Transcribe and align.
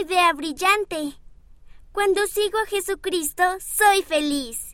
idea 0.00 0.32
brillante. 0.32 1.14
Cuando 1.92 2.26
sigo 2.26 2.58
a 2.58 2.66
Jesucristo, 2.66 3.42
soy 3.60 4.02
feliz. 4.02 4.69